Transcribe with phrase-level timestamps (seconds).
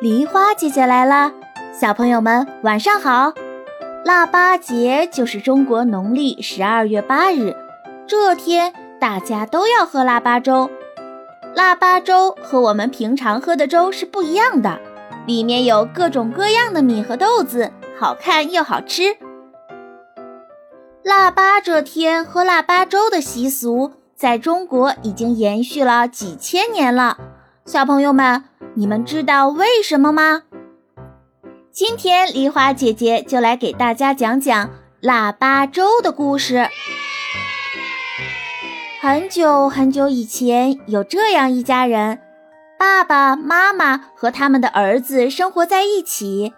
[0.00, 1.30] 梨花姐姐来啦，
[1.78, 3.34] 小朋友们晚上好！
[4.02, 7.54] 腊八节就是中国农历十二月八日，
[8.06, 10.70] 这天大家都要喝腊八粥。
[11.54, 14.80] 腊八粥和我们平常喝的粥是不一样的，
[15.26, 19.18] 里面有各种各样的米和豆子，好看又好吃。
[21.02, 27.18] 腊八这天喝腊八粥的习俗，在中国已经延续了几千年了。
[27.70, 28.42] 小朋友们。
[28.74, 30.42] 你们知道为什么吗？
[31.70, 34.70] 今天梨花姐姐就来给大家讲讲
[35.00, 36.68] 腊八粥的故事。
[39.00, 42.18] 很久很久以前，有这样一家人，
[42.76, 46.52] 爸爸妈妈和他们的儿子生活在一起。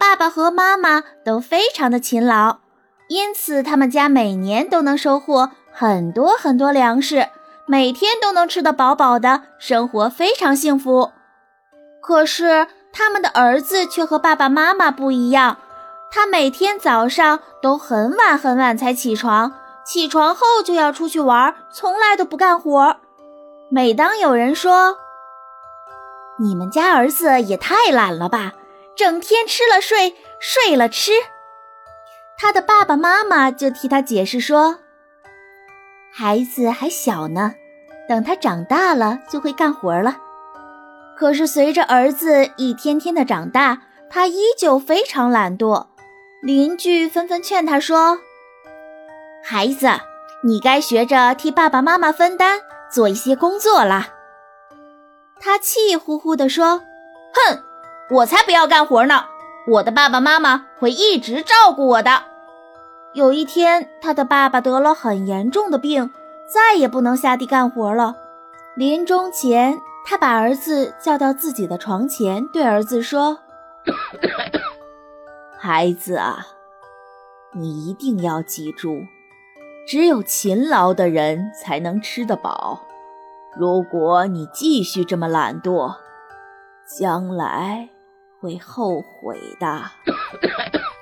[0.00, 2.60] 爸爸和妈妈都非常的勤劳，
[3.08, 7.28] 因此他们家每年都能收获很多很多粮食，
[7.66, 11.12] 每天都能吃得饱饱的，生活非常幸福。
[12.02, 15.58] 可是他们的儿子却和爸爸妈妈不一样，
[16.10, 19.54] 他每天早上都很晚很晚才起床，
[19.86, 22.96] 起床后就要出去玩，从来都不干活。
[23.70, 24.98] 每当有人说
[26.38, 28.52] ：“你们家儿子也太懒了吧，
[28.94, 31.12] 整天吃了睡，睡了吃。”
[32.36, 34.80] 他的爸爸妈妈就替他解释说
[36.12, 37.54] ：“孩子还小呢，
[38.08, 40.16] 等他长大了就会干活了。”
[41.16, 45.86] 可是，随着儿子一天天的长大，他依旧非常懒惰。
[46.42, 48.18] 邻居纷纷劝他说
[49.42, 49.88] ：“孩子，
[50.42, 52.60] 你该学着替爸爸妈妈分担，
[52.90, 54.08] 做一些工作了。”
[55.40, 56.82] 他气呼呼地说
[57.32, 57.62] ：“哼，
[58.10, 59.24] 我才不要干活呢！
[59.68, 62.24] 我的爸爸妈妈会一直照顾我的。”
[63.14, 66.10] 有一天，他的爸爸得了很严重的病，
[66.52, 68.16] 再也不能下地干活了。
[68.76, 73.38] 临终前，他把儿子叫到自己的床前，对儿子说
[75.58, 76.46] ：“孩子啊，
[77.52, 79.04] 你一定要记住，
[79.86, 82.80] 只有勤劳的人才能吃得饱。
[83.56, 85.94] 如果你继续这么懒惰，
[86.98, 87.88] 将来
[88.40, 89.82] 会后悔的。”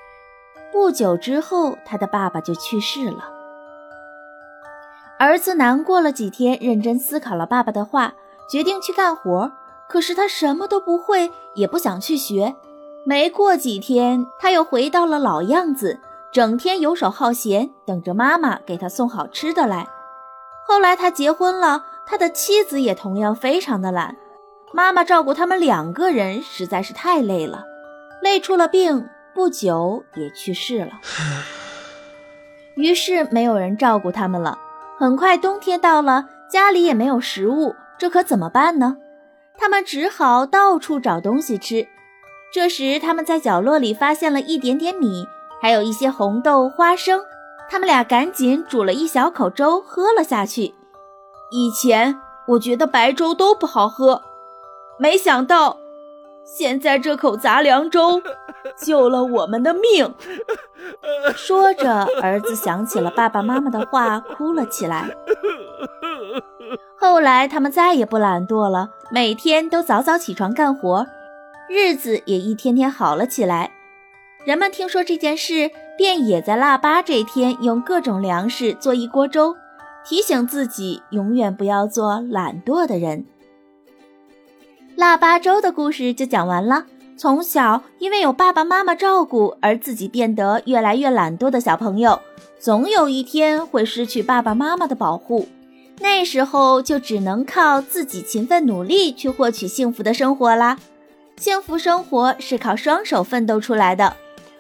[0.71, 3.32] 不久之后，他的爸爸就去世了。
[5.23, 8.13] 儿子难过了几天，认真思考了爸爸的话。
[8.51, 9.53] 决定去干活，
[9.89, 12.57] 可是他什么都不会，也不想去学。
[13.07, 16.01] 没过几天，他又回到了老样子，
[16.33, 19.87] 整天游手好闲，等着妈妈给他送好吃的来。
[20.67, 24.17] 后来他结婚了，他的妻子也同样非常的懒，
[24.73, 27.65] 妈妈照顾他们两个人实在是太累了，
[28.21, 30.91] 累出了病，不久也去世了。
[32.75, 34.59] 于是没有人照顾他们了。
[35.03, 37.75] 很快冬天到了，家里也没有食物。
[37.99, 38.99] 这可怎么办呢？
[39.59, 41.89] 他们只好到处找东西吃。
[42.55, 45.27] 这时，他们在角落里发现了一点点米，
[45.61, 47.21] 还有一些红豆、花生。
[47.69, 50.73] 他们俩赶紧煮了一小口粥，喝了下去。
[51.51, 54.23] 以前我觉得白粥都不好喝，
[55.01, 55.79] 没想到
[56.45, 58.21] 现在这口杂粮粥
[58.77, 60.15] 救了我们的命。
[61.37, 65.09] 说着，儿子想起了爸爸妈妈的话，哭了起来。
[66.99, 71.07] 后来，他们再也不懒惰了，每天都早早起床干活，
[71.69, 73.73] 日子也一天天好了起来。
[74.45, 79.55] 人们听说这件事，便也在腊八这天用各种粮食做一锅粥，
[80.05, 83.27] 提醒自己永远不要做懒惰的人。
[84.97, 86.85] 腊八粥的故事就讲完了。
[87.17, 92.21] 从小因为有爸爸妈妈照顾而自己变得越来越懒惰的小朋友，
[92.59, 95.47] 总有一天会失去爸爸妈妈的保护。
[96.01, 100.79] 那时候就只能靠自己勤奋努力去获取幸福的生活啦。
[101.37, 104.17] 幸福生活是靠双手奋斗出来的。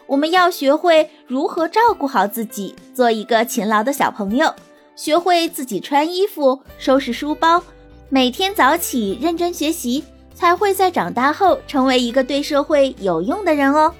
[0.06, 4.54] 我们要学会如何照顾好自己，做一个勤劳的小朋友，
[4.94, 7.62] 学会自己穿衣服、收拾书包，
[8.08, 10.04] 每天早起认真学习，
[10.42, 13.94] 才会在长大后成为一个对社会有用的人哦。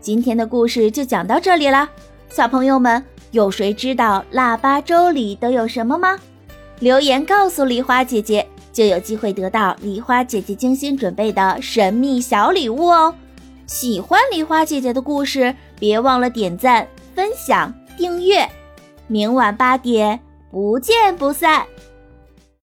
[0.00, 1.88] 今天的故事就讲到这里啦，
[2.28, 6.16] 小朋友们，有谁知道腊八粥里都有什么吗？
[6.78, 13.12] 留言告诉梨花姐姐，就有机会得到梨花姐姐精心准备的神秘小礼物哦！
[13.66, 18.48] 喜欢梨花姐姐的故事，别忘了点赞、分享、订阅。
[19.08, 21.66] 明晚八点，不见不散。